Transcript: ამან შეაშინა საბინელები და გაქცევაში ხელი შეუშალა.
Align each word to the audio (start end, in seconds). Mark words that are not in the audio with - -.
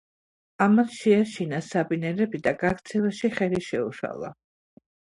ამან 0.65 0.87
შეაშინა 0.99 1.59
საბინელები 1.67 2.43
და 2.49 2.57
გაქცევაში 2.65 3.35
ხელი 3.39 3.65
შეუშალა. 3.71 4.37